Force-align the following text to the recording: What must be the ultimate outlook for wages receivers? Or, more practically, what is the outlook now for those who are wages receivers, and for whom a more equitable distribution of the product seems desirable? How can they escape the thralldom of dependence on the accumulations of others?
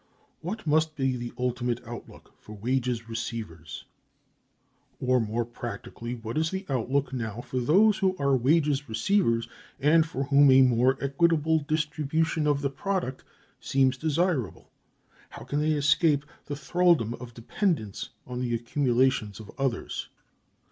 What 0.41 0.65
must 0.65 0.95
be 0.95 1.15
the 1.15 1.31
ultimate 1.37 1.79
outlook 1.85 2.33
for 2.39 2.53
wages 2.57 3.07
receivers? 3.07 3.85
Or, 4.99 5.19
more 5.21 5.45
practically, 5.45 6.15
what 6.15 6.39
is 6.39 6.49
the 6.49 6.65
outlook 6.69 7.13
now 7.13 7.41
for 7.41 7.59
those 7.59 7.99
who 7.99 8.17
are 8.17 8.35
wages 8.35 8.89
receivers, 8.89 9.47
and 9.79 10.03
for 10.03 10.23
whom 10.23 10.49
a 10.49 10.63
more 10.63 10.97
equitable 10.99 11.59
distribution 11.59 12.47
of 12.47 12.61
the 12.61 12.69
product 12.71 13.23
seems 13.59 13.95
desirable? 13.95 14.71
How 15.29 15.43
can 15.45 15.59
they 15.59 15.73
escape 15.73 16.25
the 16.45 16.55
thralldom 16.55 17.13
of 17.21 17.35
dependence 17.35 18.09
on 18.25 18.41
the 18.41 18.55
accumulations 18.55 19.39
of 19.39 19.51
others? 19.59 20.09